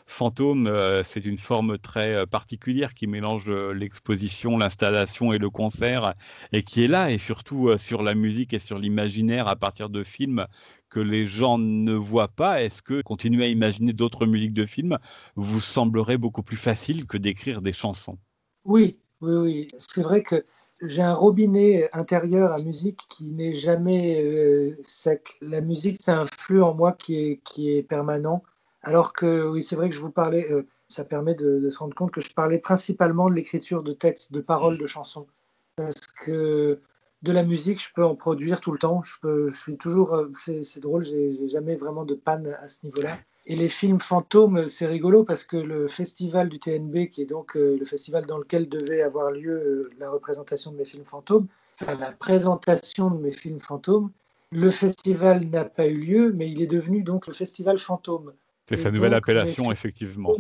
fantômes, 0.06 0.72
c'est 1.04 1.26
une 1.26 1.38
forme 1.38 1.78
très 1.78 2.26
particulière 2.26 2.94
qui 2.94 3.06
mélange 3.06 3.50
l'exposition, 3.50 4.58
l'installation 4.58 5.34
et 5.34 5.38
le 5.38 5.50
concert, 5.50 6.14
et 6.54 6.64
qui 6.64 6.86
est 6.86 6.88
là, 6.88 7.12
et 7.12 7.18
surtout 7.18 7.78
sur 7.78 8.02
la 8.02 8.16
musique 8.16 8.54
et 8.54 8.60
sur 8.60 8.80
l'imaginaire 8.80 9.50
à 9.50 9.58
partir 9.58 9.90
de 9.90 10.06
films 10.06 10.48
que 10.90 11.02
les 11.02 11.26
gens 11.26 11.58
ne 11.58 11.94
voient 11.94 12.30
pas. 12.30 12.64
Est-ce 12.64 12.82
que 12.82 13.02
continuer 13.02 13.44
à 13.44 13.48
imaginer 13.50 13.92
d'autres 13.92 14.26
musiques 14.26 14.54
de 14.54 14.66
films 14.66 15.00
vous 15.36 15.60
semblerait 15.60 16.18
beaucoup 16.18 16.44
plus 16.44 16.58
facile 16.58 17.06
que 17.06 17.18
d'écrire 17.18 17.62
des 17.62 17.74
chansons? 17.74 18.18
Oui, 18.64 18.98
oui, 19.20 19.36
oui. 19.36 19.68
C'est 19.78 20.02
vrai 20.02 20.24
que 20.24 20.46
j'ai 20.82 21.02
un 21.02 21.14
robinet 21.14 21.90
intérieur 21.94 22.54
à 22.54 22.60
musique 22.60 23.02
qui 23.10 23.32
n'est 23.32 23.54
jamais 23.54 24.24
euh, 24.24 24.78
sec. 24.86 25.38
La 25.42 25.62
musique, 25.62 25.98
c'est 26.02 26.12
un 26.12 26.26
flux 26.26 26.62
en 26.62 26.74
moi 26.74 26.94
qui 26.94 27.40
est, 27.58 27.88
permanent. 27.88 28.44
Alors 28.82 29.14
que 29.14 29.50
oui, 29.50 29.62
c'est 29.62 29.76
vrai 29.76 29.90
que 29.90 29.96
je 29.96 30.00
vous 30.00 30.12
parlais, 30.12 30.50
euh, 30.52 30.66
ça 30.88 31.04
permet 31.04 31.36
de, 31.36 31.70
se 31.70 31.78
rendre 31.78 31.96
compte 31.96 32.12
que 32.12 32.22
je 32.22 32.34
parlais 32.34 32.60
principalement 32.60 33.30
de 33.30 33.36
l'écriture 33.36 33.84
de 33.84 33.92
textes, 33.92 34.32
de 34.32 34.42
paroles, 34.42 34.78
de 34.78 34.88
chansons. 34.88 35.28
parce 35.76 36.08
que 36.26 36.80
de 37.22 37.32
la 37.34 37.44
musique, 37.44 37.82
je 37.82 37.94
peux 37.94 38.06
en 38.06 38.16
produire 38.16 38.62
tout 38.62 38.72
le 38.72 38.80
temps. 38.80 39.02
Je, 39.04 39.16
peux, 39.22 39.50
je 39.50 39.58
suis 39.58 39.78
toujours, 39.78 40.14
euh, 40.14 40.32
c'est 40.38 40.80
drôle, 40.80 41.04
j'ai 41.04 41.50
jamais 41.50 41.76
vraiment 41.76 42.06
de 42.06 42.16
panne 42.16 42.48
à 42.62 42.68
ce 42.70 42.86
niveau-là. 42.86 43.18
Et 43.50 43.56
les 43.56 43.68
films 43.68 44.00
fantômes, 44.00 44.68
c'est 44.68 44.86
rigolo 44.86 45.24
parce 45.24 45.44
que 45.44 45.58
le 45.58 45.88
festival 45.88 46.50
du 46.50 46.60
TNB, 46.60 47.10
qui 47.10 47.24
est 47.24 47.26
donc 47.26 47.58
euh, 47.58 47.78
le 47.80 47.86
festival 47.86 48.28
dans 48.28 48.38
lequel 48.38 48.70
devait 48.70 49.02
avoir 49.02 49.32
lieu 49.32 49.54
euh, 49.54 49.90
la 49.98 50.12
représentation 50.12 50.72
de 50.72 50.78
mes 50.78 50.86
films 50.86 51.04
fantômes, 51.04 51.48
enfin 51.82 51.96
la 51.96 52.12
présentation 52.12 53.10
de 53.10 53.18
mes 53.18 53.32
films 53.32 53.60
fantômes, 53.60 54.12
le 54.52 54.70
festival 54.70 55.46
n'a 55.46 55.66
pas 55.66 55.88
eu 55.88 55.96
lieu, 55.96 56.32
mais 56.32 56.52
il 56.52 56.62
est 56.62 56.68
devenu 56.68 57.02
donc 57.02 57.26
le 57.26 57.34
festival 57.34 57.80
fantôme. 57.80 58.34
C'est 58.68 58.78
sa 58.78 58.92
nouvelle 58.92 59.16
appellation, 59.16 59.72
effectivement. 59.72 60.36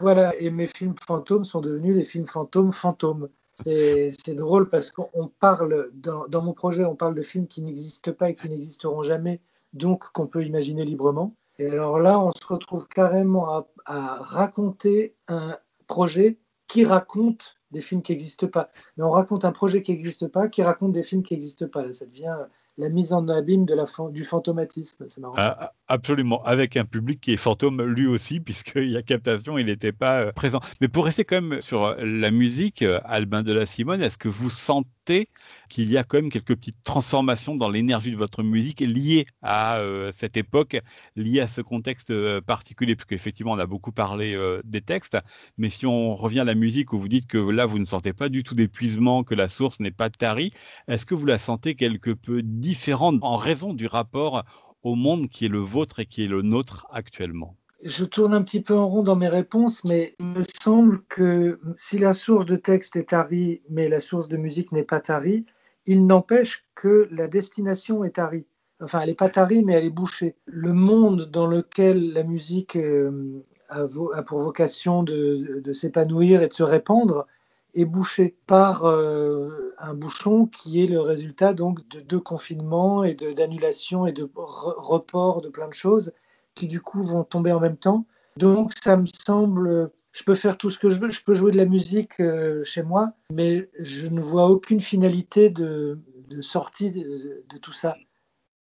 Voilà, 0.00 0.34
et 0.40 0.48
mes 0.48 0.66
films 0.66 0.94
fantômes 1.06 1.44
sont 1.44 1.60
devenus 1.60 1.94
des 1.94 2.04
films 2.04 2.26
fantômes 2.26 2.72
fantômes. 2.72 3.28
C'est 3.66 4.34
drôle 4.34 4.70
parce 4.70 4.90
qu'on 4.90 5.30
parle, 5.40 5.90
dans, 5.92 6.26
dans, 6.28 6.40
mon 6.40 6.54
projet, 6.54 6.86
on 6.86 6.96
parle 6.96 7.14
de 7.14 7.22
films 7.22 7.48
qui 7.48 7.60
n'existent 7.60 8.12
pas 8.12 8.30
et 8.30 8.34
qui 8.34 8.48
n'existeront 8.48 9.02
jamais, 9.02 9.40
donc 9.74 10.04
qu'on 10.12 10.26
peut 10.26 10.42
imaginer 10.42 10.86
librement. 10.86 11.34
Et 11.58 11.68
alors 11.68 11.98
là, 11.98 12.18
on 12.18 12.32
se 12.32 12.44
retrouve 12.44 12.88
carrément 12.88 13.66
à, 13.86 14.18
raconter 14.20 15.14
un 15.28 15.56
projet 15.86 16.38
qui 16.66 16.84
raconte 16.84 17.56
des 17.70 17.82
films 17.82 18.02
qui 18.02 18.12
n'existent 18.12 18.48
pas. 18.48 18.70
Mais 18.96 19.04
on 19.04 19.10
raconte 19.10 19.44
un 19.44 19.52
projet 19.52 19.82
qui 19.82 19.92
n'existe 19.92 20.28
pas, 20.28 20.48
qui 20.48 20.62
raconte 20.62 20.92
des 20.92 21.02
films 21.02 21.22
qui 21.22 21.34
n'existent 21.34 21.68
pas. 21.68 21.92
Ça 21.92 22.06
devient 22.06 22.36
la 22.78 22.88
mise 22.88 23.12
en 23.12 23.28
abîme 23.28 23.66
du 24.10 24.24
fantomatisme. 24.24 25.06
C'est 25.08 25.20
marrant. 25.20 25.34
Ah, 25.36 25.72
absolument, 25.88 26.42
avec 26.44 26.76
un 26.76 26.84
public 26.84 27.20
qui 27.20 27.32
est 27.32 27.36
fantôme 27.36 27.82
lui 27.82 28.06
aussi, 28.06 28.40
puisqu'il 28.44 28.90
y 28.90 28.96
a 28.96 29.02
captation, 29.02 29.58
il 29.58 29.66
n'était 29.66 29.92
pas 29.92 30.22
euh, 30.22 30.32
présent. 30.32 30.60
Mais 30.80 30.88
pour 30.88 31.04
rester 31.04 31.24
quand 31.24 31.40
même 31.40 31.60
sur 31.60 31.84
euh, 31.84 31.96
la 32.04 32.30
musique, 32.30 32.82
euh, 32.82 33.00
Albin 33.04 33.42
de 33.42 33.52
la 33.52 33.66
Simone, 33.66 34.02
est-ce 34.02 34.18
que 34.18 34.28
vous 34.28 34.50
sentez 34.50 34.88
qu'il 35.04 35.90
y 35.90 35.98
a 35.98 36.04
quand 36.04 36.18
même 36.18 36.30
quelques 36.30 36.56
petites 36.56 36.82
transformations 36.82 37.56
dans 37.56 37.70
l'énergie 37.70 38.10
de 38.10 38.16
votre 38.16 38.42
musique 38.42 38.80
liées 38.80 39.26
à 39.42 39.80
cette 40.12 40.36
époque, 40.36 40.80
liées 41.16 41.40
à 41.40 41.46
ce 41.46 41.60
contexte 41.60 42.12
particulier, 42.40 42.96
parce 42.96 43.06
qu'effectivement, 43.06 43.52
on 43.52 43.58
a 43.58 43.66
beaucoup 43.66 43.92
parlé 43.92 44.38
des 44.64 44.80
textes, 44.80 45.18
mais 45.58 45.68
si 45.68 45.86
on 45.86 46.14
revient 46.16 46.40
à 46.40 46.44
la 46.44 46.54
musique 46.54 46.92
où 46.92 46.98
vous 46.98 47.08
dites 47.08 47.26
que 47.26 47.38
là, 47.38 47.66
vous 47.66 47.78
ne 47.78 47.84
sentez 47.84 48.12
pas 48.12 48.28
du 48.28 48.42
tout 48.42 48.54
d'épuisement, 48.54 49.24
que 49.24 49.34
la 49.34 49.48
source 49.48 49.80
n'est 49.80 49.90
pas 49.90 50.10
tarie, 50.10 50.52
est-ce 50.88 51.06
que 51.06 51.14
vous 51.14 51.26
la 51.26 51.38
sentez 51.38 51.74
quelque 51.74 52.10
peu 52.10 52.42
différente 52.42 53.18
en 53.22 53.36
raison 53.36 53.74
du 53.74 53.86
rapport 53.86 54.44
au 54.82 54.94
monde 54.94 55.28
qui 55.28 55.46
est 55.46 55.48
le 55.48 55.58
vôtre 55.58 56.00
et 56.00 56.06
qui 56.06 56.24
est 56.24 56.28
le 56.28 56.42
nôtre 56.42 56.86
actuellement? 56.92 57.56
Je 57.84 58.04
tourne 58.04 58.32
un 58.32 58.42
petit 58.42 58.62
peu 58.62 58.74
en 58.74 58.88
rond 58.88 59.02
dans 59.02 59.14
mes 59.14 59.28
réponses, 59.28 59.84
mais 59.84 60.16
il 60.18 60.26
me 60.26 60.42
semble 60.62 61.02
que 61.08 61.60
si 61.76 61.98
la 61.98 62.14
source 62.14 62.46
de 62.46 62.56
texte 62.56 62.96
est 62.96 63.10
tarie, 63.10 63.62
mais 63.68 63.90
la 63.90 64.00
source 64.00 64.26
de 64.28 64.38
musique 64.38 64.72
n'est 64.72 64.84
pas 64.84 65.00
tarie, 65.00 65.44
il 65.84 66.06
n'empêche 66.06 66.64
que 66.74 67.06
la 67.10 67.28
destination 67.28 68.02
est 68.04 68.16
tarie. 68.16 68.46
Enfin, 68.80 69.00
elle 69.00 69.10
n'est 69.10 69.14
pas 69.14 69.28
tarie, 69.28 69.62
mais 69.64 69.74
elle 69.74 69.84
est 69.84 69.90
bouchée. 69.90 70.34
Le 70.46 70.72
monde 70.72 71.30
dans 71.30 71.46
lequel 71.46 72.14
la 72.14 72.22
musique 72.22 72.76
euh, 72.76 73.44
a, 73.68 73.86
pour 74.22 74.40
vocation 74.40 75.02
de, 75.02 75.60
de 75.62 75.72
s'épanouir 75.74 76.42
et 76.42 76.48
de 76.48 76.54
se 76.54 76.62
répandre 76.62 77.26
est 77.74 77.84
bouché 77.84 78.34
par 78.46 78.86
euh, 78.86 79.74
un 79.78 79.94
bouchon 79.94 80.46
qui 80.46 80.82
est 80.82 80.86
le 80.86 81.00
résultat 81.00 81.52
donc 81.52 81.86
de 81.88 82.00
deux 82.00 82.20
confinements 82.20 83.04
et 83.04 83.14
d'annulations 83.14 84.06
et 84.06 84.12
de 84.12 84.28
reports 84.34 85.42
de 85.42 85.48
plein 85.48 85.68
de 85.68 85.74
choses 85.74 86.12
qui 86.54 86.68
du 86.68 86.80
coup 86.80 87.02
vont 87.02 87.24
tomber 87.24 87.52
en 87.52 87.60
même 87.60 87.76
temps. 87.76 88.06
Donc 88.36 88.72
ça 88.82 88.96
me 88.96 89.06
semble, 89.06 89.90
je 90.12 90.24
peux 90.24 90.34
faire 90.34 90.58
tout 90.58 90.70
ce 90.70 90.78
que 90.78 90.90
je 90.90 90.96
veux, 90.96 91.10
je 91.10 91.22
peux 91.22 91.34
jouer 91.34 91.52
de 91.52 91.56
la 91.56 91.64
musique 91.64 92.20
euh, 92.20 92.64
chez 92.64 92.82
moi, 92.82 93.12
mais 93.32 93.68
je 93.78 94.06
ne 94.06 94.20
vois 94.20 94.48
aucune 94.48 94.80
finalité 94.80 95.50
de, 95.50 96.00
sortie 96.40 96.90
de, 96.90 97.58
tout 97.60 97.72
ça. 97.72 97.96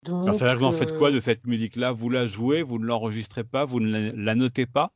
Donc, 0.02 0.22
Alors, 0.22 0.34
ça 0.34 0.54
vous 0.54 0.64
en 0.64 0.72
faites 0.72 0.96
quoi 0.96 1.10
euh, 1.10 1.12
de 1.12 1.20
cette 1.20 1.46
musique-là? 1.46 1.92
Vous 1.92 2.10
la 2.10 2.26
jouez, 2.26 2.62
vous 2.62 2.78
ne 2.80 2.86
l'enregistrez 2.86 3.44
pas, 3.44 3.64
vous 3.64 3.78
ne 3.78 4.10
la 4.16 4.34
notez 4.34 4.66
pas? 4.66 4.92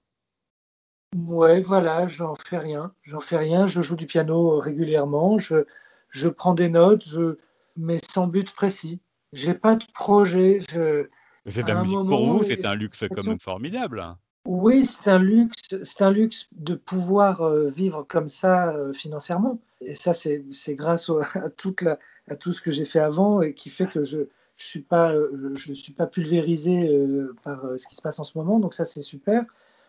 Ouais, 1.15 1.61
voilà, 1.61 2.07
j'en 2.07 2.35
fais 2.35 2.59
rien. 2.59 2.93
J'en 3.03 3.21
fais 3.21 3.37
rien. 3.37 3.67
Je 3.67 3.83
joue 3.83 3.97
du 3.97 4.07
piano 4.07 4.59
régulièrement. 4.59 5.39
Je, 5.39 5.65
je 6.11 6.29
prends 6.29 6.55
des 6.55 6.69
notes, 6.69 7.07
je, 7.07 7.39
mais 7.77 7.99
sans 8.11 8.27
but 8.27 8.53
précis. 8.53 9.01
J'ai 9.33 9.55
pas 9.55 9.77
de 9.77 9.85
projet. 9.95 10.59
Je, 10.71 11.09
c'est 11.49 11.63
de 11.63 11.69
la 11.69 11.81
musique 11.81 11.97
pour 11.97 12.27
vous, 12.27 12.45
c'est 12.45 12.65
un 12.65 12.75
luxe 12.75 13.05
quand 13.15 13.25
même 13.25 13.41
formidable. 13.41 14.05
Oui, 14.47 14.87
c'est 14.87 15.11
un 15.11 15.19
luxe, 15.19 15.75
c'est 15.83 16.03
un 16.03 16.13
luxe 16.13 16.49
de 16.53 16.77
pouvoir 16.77 17.43
euh, 17.43 17.67
vivre 17.67 18.05
comme 18.05 18.29
ça 18.29 18.69
euh, 18.69 18.93
financièrement. 18.93 19.61
Et 19.81 19.97
ça, 19.97 20.15
c'est 20.15 20.45
grâce 20.71 21.11
à, 21.35 21.51
toute 21.51 21.83
la, 21.83 21.99
à 22.29 22.37
tout 22.37 22.53
ce 22.53 22.63
que 22.63 22.71
j'ai 22.71 22.85
fait 22.85 23.01
avant 23.01 23.43
et 23.43 23.55
qui 23.55 23.71
fait 23.71 23.89
que 23.89 24.05
je 24.05 24.19
ne 24.19 24.27
suis, 24.57 24.83
pas, 24.83 25.13
euh, 25.13 25.53
je 25.57 25.73
suis 25.73 25.93
pas 25.93 26.07
pulvérisé 26.07 26.89
par 27.43 27.61
ce 27.77 27.89
qui 27.89 27.97
se 27.97 28.03
passe 28.03 28.21
en 28.21 28.25
ce 28.25 28.39
moment. 28.39 28.61
Donc 28.61 28.75
ça, 28.75 28.85
c'est 28.85 29.03
super. 29.03 29.45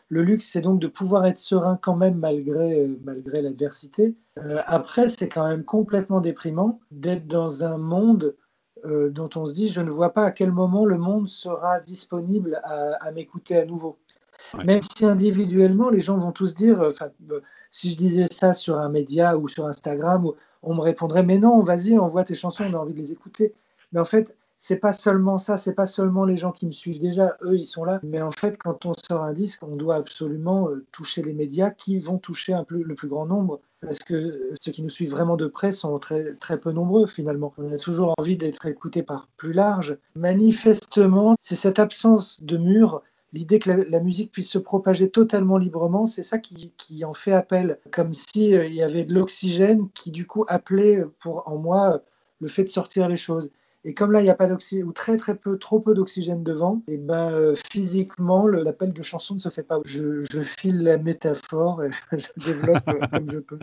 Le 0.10 0.24
luxe, 0.24 0.46
c'est 0.46 0.62
donc 0.62 0.80
de 0.80 0.88
pouvoir 0.88 1.26
être 1.26 1.38
serein 1.38 1.78
quand 1.82 1.96
même 1.96 2.18
malgré, 2.18 2.88
malgré 3.04 3.42
l'adversité. 3.42 4.16
Euh, 4.38 4.62
après, 4.66 5.10
c'est 5.10 5.28
quand 5.28 5.48
même 5.48 5.64
complètement 5.64 6.22
déprimant 6.22 6.80
d'être 6.92 7.28
dans 7.28 7.66
un 7.66 7.78
monde 7.78 8.36
euh, 8.86 9.10
dont 9.10 9.30
on 9.36 9.48
se 9.48 9.54
dit, 9.54 9.68
je 9.70 9.82
ne 9.82 9.90
vois 9.90 10.14
pas 10.14 10.26
à 10.26 10.32
quel 10.32 10.52
moment 10.52 10.86
le 10.86 10.98
monde 10.98 11.30
sera 11.30 11.80
disponible 11.80 12.62
à, 12.64 13.12
m'écouter 13.12 13.58
à 13.58 13.66
nouveau. 13.66 13.98
Même 14.64 14.82
si 14.82 15.06
individuellement, 15.06 15.90
les 15.90 16.00
gens 16.00 16.18
vont 16.18 16.32
tous 16.32 16.56
dire, 16.56 16.90
si 17.70 17.92
je 17.92 17.98
disais 17.98 18.28
ça 18.32 18.54
sur 18.54 18.78
un 18.78 18.90
média 18.90 19.38
ou 19.38 19.48
sur 19.48 19.66
Instagram, 19.66 20.32
on 20.64 20.74
me 20.74 20.82
répondrait, 20.82 21.24
mais 21.24 21.38
non, 21.38 21.62
vas-y, 21.62 21.98
envoie 21.98 22.24
tes 22.24 22.36
chansons, 22.36 22.66
on 22.70 22.74
a 22.74 22.78
envie 22.78 22.94
de 22.94 23.00
les 23.00 23.12
écouter. 23.12 23.54
Mais 23.92 24.00
en 24.00 24.06
fait, 24.06 24.36
c'est 24.60 24.80
pas 24.80 24.94
seulement 24.94 25.38
ça, 25.38 25.58
c'est 25.58 25.76
pas 25.76 25.86
seulement 25.86 26.26
les 26.26 26.38
gens 26.38 26.52
qui 26.52 26.66
me 26.66 26.72
suivent 26.72 27.00
déjà, 27.00 27.38
eux 27.44 27.58
ils 27.58 27.66
sont 27.66 27.86
là, 27.86 28.00
mais 28.04 28.22
en 28.22 28.32
fait 28.32 28.58
quand 28.58 28.86
on 28.86 28.94
sort 28.94 29.24
un 29.24 29.34
disque, 29.34 29.64
on 29.64 29.76
doit 29.76 29.96
absolument 29.96 30.70
euh, 30.70 30.86
toucher 30.92 31.22
les 31.22 31.34
médias 31.34 31.70
qui 31.70 32.00
vont 32.00 32.18
toucher 32.18 32.54
un 32.54 32.66
le 32.70 32.96
plus 32.96 33.08
grand 33.08 33.28
nombre, 33.28 33.60
parce 33.82 34.00
que 34.00 34.54
ceux 34.60 34.72
qui 34.72 34.84
nous 34.84 34.90
suivent 34.90 35.12
vraiment 35.12 35.38
de 35.38 35.48
près 35.48 35.72
sont 35.72 35.98
très, 36.00 36.34
très 36.36 36.60
peu 36.60 36.72
nombreux 36.72 37.06
finalement. 37.06 37.54
On 37.58 37.72
a 37.72 37.78
toujours 37.78 38.14
envie 38.18 38.38
d'être 38.38 38.66
écouté 38.66 39.04
par 39.04 39.28
plus 39.38 39.54
large. 39.54 39.98
Manifestement, 40.16 41.36
c'est 41.40 41.56
cette 41.56 41.80
absence 41.80 42.42
de 42.44 42.58
mur 42.58 43.02
l'idée 43.34 43.60
que 43.60 43.70
la, 43.70 44.00
musique 44.00 44.32
puisse 44.32 44.52
se 44.52 44.58
propager 44.58 45.10
totalement 45.10 45.58
librement, 45.58 46.06
c'est 46.06 46.24
ça 46.24 46.40
qui, 46.40 46.72
qui, 46.78 47.04
en 47.06 47.14
fait 47.14 47.34
appel, 47.34 47.80
comme 47.92 48.14
s'il 48.14 48.54
euh, 48.54 48.68
y 48.68 48.82
avait 48.82 49.04
de 49.04 49.14
l'oxygène 49.14 49.90
qui 49.94 50.12
du 50.12 50.26
coup 50.26 50.46
appelait 50.48 51.04
pour 51.20 51.48
en 51.48 51.58
moi 51.58 52.02
le 52.40 52.48
fait 52.48 52.64
de 52.64 52.70
sortir 52.70 53.10
les 53.10 53.18
choses. 53.18 53.52
Et 53.88 53.94
comme 53.94 54.12
là, 54.12 54.20
il 54.20 54.26
n'y 54.26 54.30
a 54.30 54.36
pas 54.36 54.48
d'oxygène, 54.48 54.86
ou 54.86 54.92
très 54.92 55.16
très 55.16 55.34
peu, 55.34 55.58
trop 55.58 55.80
peu 55.80 55.94
d'oxygène 55.94 56.44
devant, 56.44 56.84
et 56.90 56.98
ben 56.98 57.32
euh, 57.32 57.56
physiquement, 57.72 58.46
l'appel 58.46 58.92
de 58.92 59.02
chanson 59.02 59.36
ne 59.36 59.40
se 59.40 59.48
fait 59.48 59.64
pas. 59.64 59.80
Je, 59.86 60.26
file 60.42 60.84
la 60.84 60.98
métaphore 60.98 61.82
et 61.86 61.90
je 62.12 62.28
développe 62.46 62.86
euh, 62.90 63.08
comme 63.14 63.32
je 63.32 63.40
peux. 63.40 63.60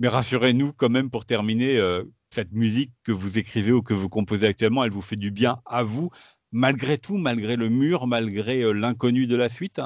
Mais 0.00 0.08
rassurez-nous 0.08 0.72
quand 0.72 0.88
même 0.88 1.10
pour 1.10 1.26
terminer, 1.26 1.78
euh, 1.78 2.02
cette 2.30 2.50
musique 2.50 2.92
que 3.04 3.12
vous 3.12 3.38
écrivez 3.38 3.70
ou 3.70 3.82
que 3.82 3.94
vous 3.94 4.08
composez 4.08 4.48
actuellement, 4.48 4.82
elle 4.82 4.90
vous 4.90 5.00
fait 5.00 5.14
du 5.14 5.30
bien 5.30 5.60
à 5.64 5.84
vous, 5.84 6.10
malgré 6.50 6.98
tout, 6.98 7.16
malgré 7.16 7.54
le 7.54 7.68
mur, 7.68 8.08
malgré 8.08 8.72
l'inconnu 8.72 9.28
de 9.28 9.36
la 9.36 9.48
suite? 9.48 9.80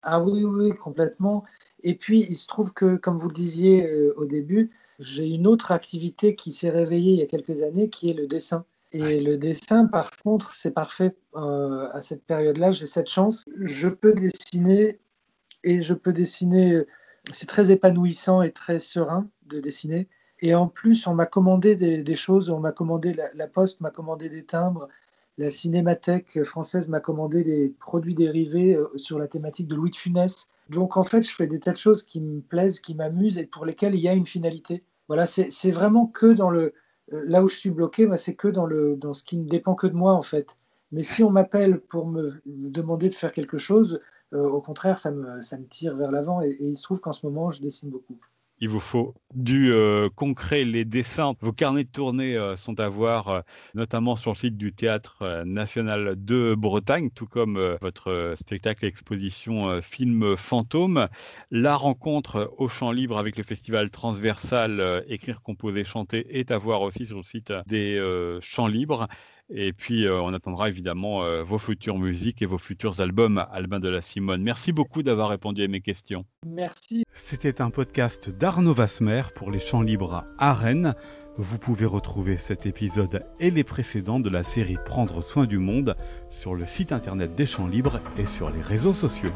Ah 0.00 0.22
oui, 0.22 0.42
oui, 0.42 0.70
complètement. 0.74 1.44
Et 1.82 1.96
puis, 1.96 2.26
il 2.30 2.36
se 2.36 2.46
trouve 2.46 2.72
que, 2.72 2.96
comme 2.96 3.18
vous 3.18 3.28
le 3.28 3.34
disiez 3.34 4.10
au 4.16 4.24
début, 4.24 4.70
j'ai 4.98 5.28
une 5.28 5.46
autre 5.46 5.72
activité 5.72 6.34
qui 6.34 6.52
s'est 6.52 6.70
réveillée 6.70 7.12
il 7.12 7.18
y 7.18 7.22
a 7.22 7.26
quelques 7.26 7.62
années, 7.62 7.90
qui 7.90 8.10
est 8.10 8.14
le 8.14 8.26
dessin. 8.26 8.64
Et 8.92 9.20
le 9.20 9.36
dessin, 9.36 9.86
par 9.86 10.16
contre, 10.18 10.54
c'est 10.54 10.70
parfait 10.70 11.16
euh, 11.34 11.88
à 11.92 12.00
cette 12.00 12.24
période-là. 12.24 12.70
J'ai 12.70 12.86
cette 12.86 13.08
chance. 13.08 13.44
Je 13.60 13.88
peux 13.88 14.12
dessiner 14.12 15.00
et 15.64 15.82
je 15.82 15.94
peux 15.94 16.12
dessiner. 16.12 16.84
C'est 17.32 17.48
très 17.48 17.72
épanouissant 17.72 18.40
et 18.40 18.52
très 18.52 18.78
serein 18.78 19.28
de 19.46 19.58
dessiner. 19.58 20.08
Et 20.40 20.54
en 20.54 20.68
plus, 20.68 21.08
on 21.08 21.14
m'a 21.14 21.26
commandé 21.26 21.74
des, 21.74 22.14
choses. 22.14 22.50
On 22.50 22.60
m'a 22.60 22.70
commandé 22.70 23.14
la, 23.34 23.46
Poste 23.48 23.80
m'a 23.80 23.90
commandé 23.90 24.28
des 24.28 24.44
timbres. 24.44 24.88
La 25.36 25.50
Cinémathèque 25.50 26.42
française 26.44 26.88
m'a 26.88 27.00
commandé 27.00 27.42
des 27.42 27.74
produits 27.80 28.14
dérivés 28.14 28.76
euh, 28.76 28.86
sur 28.96 29.18
la 29.18 29.26
thématique 29.26 29.68
de 29.68 29.74
Louis 29.74 29.90
de 29.90 29.96
Funès. 29.96 30.48
Donc 30.70 30.96
en 30.96 31.02
fait, 31.02 31.22
je 31.22 31.34
fais 31.34 31.46
des 31.46 31.58
tas 31.58 31.72
de 31.72 31.76
choses 31.76 32.04
qui 32.04 32.20
me 32.20 32.40
plaisent, 32.40 32.80
qui 32.80 32.94
m'amusent 32.94 33.38
et 33.38 33.46
pour 33.46 33.64
lesquelles 33.64 33.94
il 33.94 34.00
y 34.00 34.08
a 34.08 34.14
une 34.14 34.26
finalité. 34.26 34.84
Voilà, 35.08 35.26
c'est 35.26 35.70
vraiment 35.70 36.06
que 36.06 36.26
dans 36.26 36.50
le 36.50 36.72
euh, 37.12 37.22
là 37.26 37.42
où 37.42 37.48
je 37.48 37.56
suis 37.56 37.70
bloqué, 37.70 38.08
c'est 38.16 38.34
que 38.34 38.48
dans 38.48 38.64
le 38.64 38.96
dans 38.96 39.12
ce 39.12 39.24
qui 39.24 39.36
ne 39.36 39.48
dépend 39.48 39.74
que 39.74 39.86
de 39.86 39.94
moi 39.94 40.14
en 40.14 40.22
fait. 40.22 40.56
Mais 40.92 41.02
si 41.02 41.22
on 41.24 41.30
m'appelle 41.30 41.80
pour 41.80 42.06
me 42.06 42.40
demander 42.46 43.08
de 43.08 43.14
faire 43.14 43.32
quelque 43.32 43.58
chose, 43.58 44.00
euh, 44.32 44.48
au 44.48 44.60
contraire, 44.60 44.98
ça 44.98 45.10
me, 45.10 45.40
ça 45.42 45.58
me 45.58 45.66
tire 45.66 45.96
vers 45.96 46.10
l'avant 46.10 46.40
et, 46.42 46.56
il 46.60 46.76
se 46.78 46.82
trouve 46.82 47.00
qu'en 47.00 47.12
ce 47.12 47.26
moment, 47.26 47.50
je 47.50 47.60
dessine 47.60 47.90
beaucoup. 47.90 48.18
Il 48.60 48.68
vous 48.68 48.80
faut 48.80 49.14
du 49.34 49.72
euh, 49.72 50.08
concret, 50.14 50.64
les 50.64 50.84
dessins. 50.84 51.34
Vos 51.40 51.52
carnets 51.52 51.82
de 51.82 51.88
tournée 51.88 52.36
euh, 52.36 52.54
sont 52.56 52.78
à 52.78 52.88
voir 52.88 53.28
euh, 53.28 53.40
notamment 53.74 54.14
sur 54.14 54.30
le 54.30 54.36
site 54.36 54.56
du 54.56 54.72
Théâtre 54.72 55.42
national 55.44 56.14
de 56.16 56.54
Bretagne, 56.56 57.10
tout 57.10 57.26
comme 57.26 57.76
votre 57.80 58.34
spectacle 58.38 58.84
exposition 58.84 59.80
film 59.82 60.36
fantôme. 60.36 61.08
La 61.50 61.76
rencontre 61.76 62.52
au 62.58 62.68
champ 62.68 62.92
libre 62.92 63.18
avec 63.18 63.36
le 63.36 63.42
festival 63.42 63.90
transversal 63.90 65.04
Écrire, 65.08 65.42
composer, 65.42 65.84
chanter 65.84 66.38
est 66.38 66.50
à 66.50 66.58
voir 66.58 66.82
aussi 66.82 67.06
sur 67.06 67.18
le 67.18 67.22
site 67.22 67.52
des 67.66 68.00
champs 68.40 68.68
libres. 68.68 69.08
Et 69.50 69.72
puis, 69.72 70.06
on 70.08 70.32
attendra 70.32 70.68
évidemment 70.68 71.20
vos 71.42 71.58
futures 71.58 71.98
musiques 71.98 72.40
et 72.42 72.46
vos 72.46 72.58
futurs 72.58 73.00
albums, 73.00 73.44
Albin 73.52 73.78
de 73.78 73.88
la 73.88 74.00
Simone. 74.00 74.42
Merci 74.42 74.72
beaucoup 74.72 75.02
d'avoir 75.02 75.28
répondu 75.28 75.62
à 75.62 75.68
mes 75.68 75.80
questions. 75.80 76.24
Merci. 76.46 77.04
C'était 77.12 77.60
un 77.60 77.70
podcast 77.70 78.30
d'Arnaud 78.30 78.72
Vasmer 78.72 79.22
pour 79.34 79.50
les 79.50 79.60
champs 79.60 79.82
libres 79.82 80.24
à 80.38 80.54
Rennes. 80.54 80.94
Vous 81.36 81.58
pouvez 81.58 81.86
retrouver 81.86 82.38
cet 82.38 82.64
épisode 82.64 83.20
et 83.40 83.50
les 83.50 83.64
précédents 83.64 84.20
de 84.20 84.30
la 84.30 84.44
série 84.44 84.78
Prendre 84.86 85.22
soin 85.22 85.46
du 85.46 85.58
monde 85.58 85.96
sur 86.30 86.54
le 86.54 86.66
site 86.66 86.92
internet 86.92 87.34
des 87.34 87.46
champs 87.46 87.66
libres 87.66 88.00
et 88.18 88.26
sur 88.26 88.50
les 88.50 88.60
réseaux 88.60 88.94
sociaux. 88.94 89.32